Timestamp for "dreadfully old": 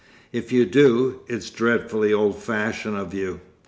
1.51-2.39